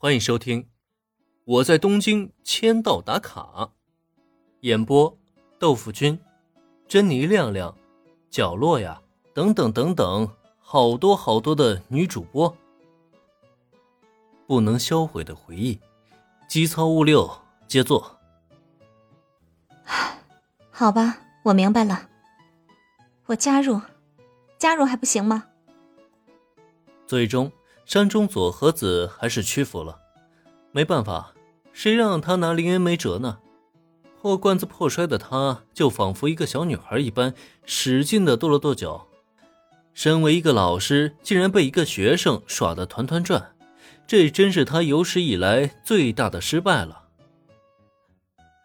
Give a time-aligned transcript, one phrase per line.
[0.00, 0.62] 欢迎收听
[1.44, 3.40] 《我在东京签到打卡》，
[4.60, 5.18] 演播：
[5.58, 6.16] 豆腐君、
[6.86, 7.76] 珍妮亮亮、
[8.30, 9.02] 角落呀，
[9.34, 12.56] 等等等等，好多好多的女主播。
[14.46, 15.80] 不能销毁的回忆，
[16.48, 17.28] 机操物六，
[17.66, 18.20] 接作。
[20.70, 22.08] 好吧，我明白了。
[23.26, 23.80] 我加入，
[24.58, 25.48] 加入还不行吗？
[27.04, 27.50] 最终。
[27.88, 29.98] 山中佐和子还是屈服了，
[30.72, 31.32] 没办法，
[31.72, 33.38] 谁让他拿林恩没辙呢？
[34.20, 37.32] 破罐子破摔的他，就仿佛一个小女孩一般，
[37.64, 39.06] 使劲的跺了跺脚。
[39.94, 43.56] 身为一个老师，竟然被一个学生耍得团团转，
[44.06, 47.04] 这真是他有史以来最大的失败了。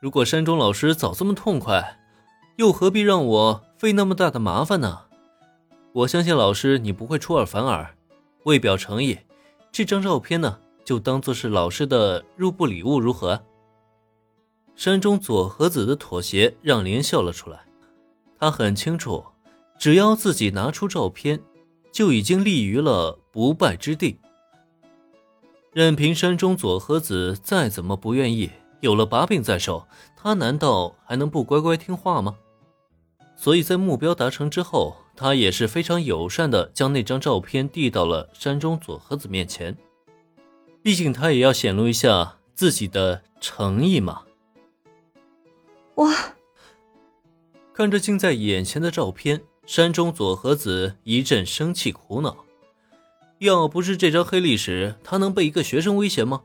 [0.02, 1.98] 如果山中老师早这么痛快，
[2.58, 5.04] 又何必让我费那么大的麻烦呢？
[5.94, 7.96] 我相信老师，你不会出尔反尔。
[8.44, 9.18] 为表诚意，
[9.72, 13.42] 这张照片呢，就当做是老师的入部礼物，如何？
[14.76, 17.66] 山中佐和子的妥协让林笑了出来。
[18.38, 19.24] 他很清楚，
[19.80, 21.40] 只要自己拿出照片，
[21.92, 24.20] 就已经立于了不败之地。
[25.72, 32.36] 任凭山中佐和子再怎么不愿意，有了把柄在手，他难道还能不乖乖听话吗？
[33.38, 34.98] 所以在目标达成之后。
[35.16, 39.78] 他也是非常友善的，将那张照片递到了山中佐和子面前。
[40.82, 44.24] 毕竟他也要显露一下自己的诚意嘛。
[45.96, 46.36] 哇！
[47.74, 52.46] 看着近在眼前的照片，山中佐和子一阵生气苦恼。
[53.40, 56.44] 要不是这张黑历史，他能被一个学生威胁吗？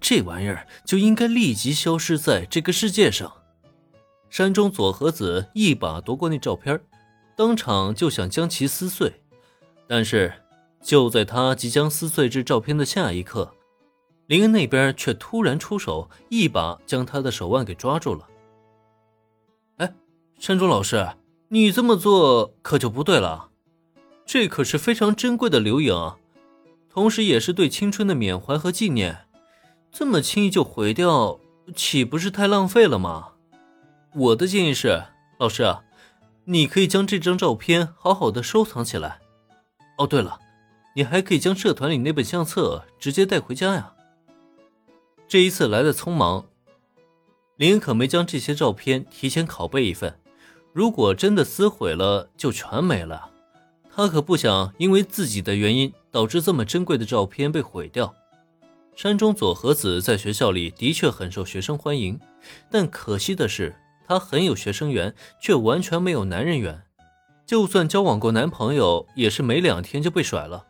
[0.00, 3.32] 这玩意儿就应该立即消失在这个世界上。
[4.30, 6.80] 山中佐和子一把夺过那照片。
[7.38, 9.22] 当场就想将其撕碎，
[9.86, 10.42] 但是
[10.82, 13.54] 就在他即将撕碎这照片的下一刻，
[14.26, 18.26] 林恩那边却突然出手，一把将他的手腕给抓住了。
[19.76, 19.94] 哎，
[20.40, 21.10] 山中老师，
[21.50, 23.50] 你这么做可就不对了，
[24.26, 25.94] 这可是非常珍贵的留影，
[26.90, 29.28] 同时也是对青春的缅怀和纪念，
[29.92, 31.38] 这么轻易就毁掉，
[31.72, 33.34] 岂不是太浪费了吗？
[34.12, 35.04] 我的建议是，
[35.38, 35.76] 老师。
[36.50, 39.18] 你可以将这张照片好好的收藏起来。
[39.98, 40.38] 哦，对了，
[40.94, 43.92] 你还可以将社团里那本相册直接带回家呀。
[45.28, 46.46] 这一次来的匆忙，
[47.56, 50.18] 林可没将这些照片提前拷贝一份。
[50.72, 53.30] 如果真的撕毁了，就全没了。
[53.94, 58.14] 他可不想因为自己的原因导致这么珍贵的照片被毁掉。
[58.96, 62.18] 山中佐和子在学校里的确很受学生欢迎，
[62.70, 63.76] 但可惜的是。
[64.08, 66.82] 她很有学生缘，却完全没有男人缘。
[67.44, 70.64] 就算交往过男朋友，也是没两天就被甩了。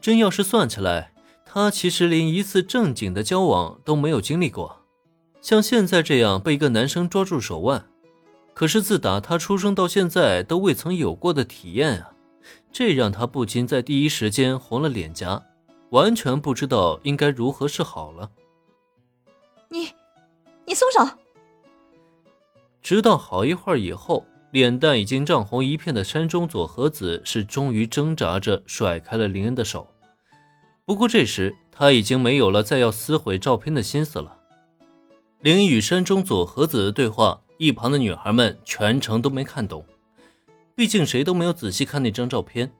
[0.00, 1.12] 真要是算起来，
[1.44, 4.80] 她其实连一次正经的交往都没有经历过。
[5.42, 7.86] 像现在这样被一个男生抓住手腕，
[8.54, 12.12] 可是自打她出生到现在都未曾有过的体验啊！
[12.72, 15.42] 这让她不禁在第一时间红了脸颊，
[15.90, 18.30] 完全不知道应该如何是好了。
[19.68, 19.90] 你，
[20.64, 21.06] 你松手！
[22.88, 29.86] 直到好一会儿以后，脸蛋已经涨红一片的山中佐和子是终于挣扎着甩开了林恩的手。
[30.86, 34.38] 不过这时他已经没有了再要撕毁照片的心思了。
[35.40, 39.84] 林恩与山中佐和子的对话，一旁的女孩们全程都没看懂，
[40.74, 42.72] 毕竟谁都没有仔细看那张照片，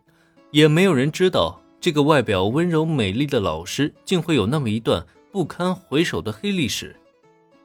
[0.52, 6.96] 也没有人知道这个外表温柔美丽的老师竟会有那么一段不堪回首的黑历史。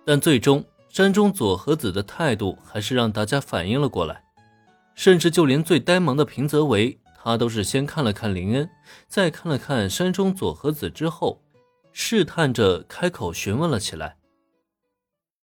[0.04, 0.62] 但最终。
[0.94, 4.24] 山中佐和子的态度还是让大家反应了过来，
[4.94, 8.70] 甚至就连最呆萌的平泽唯，他都是先看了看林恩，
[9.08, 11.42] 再看了看山中佐和子之后，
[11.94, 14.18] 试探着开口询问了起来。